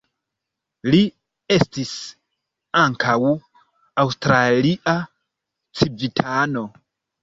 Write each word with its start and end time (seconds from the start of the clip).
Li 0.89 1.01
estis 1.57 1.91
ankaŭ 2.87 3.19
aŭstralia 4.07 5.01
civitano. 5.09 6.71